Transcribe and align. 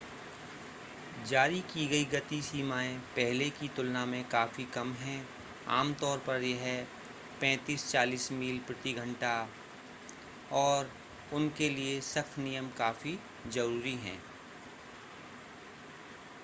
जारी 1.27 1.59
की 1.63 1.85
गयी 1.87 2.05
गति 2.05 2.41
सीमाएं 2.41 2.99
पहले 3.15 3.49
की 3.49 3.67
तुलना 3.67 4.05
में 4.05 4.23
काफी 4.29 4.63
कम 4.65 4.93
है 4.93 5.17
-आमतौर 5.69 6.17
पर 6.19 6.43
यह 6.43 6.63
35-40 7.41 8.31
मील 8.31 8.57
प्रति 8.59 8.93
घंटा56-60 8.93 8.93
किमी 8.93 8.93
प्रति 8.93 8.93
घंटा 8.93 9.33
और 10.61 10.91
उनके 11.33 11.69
लिए 11.69 11.99
सख्त 12.07 12.39
नियम 12.39 12.69
काफी 12.77 13.13
जरूरी 13.47 13.95
है 13.99 14.15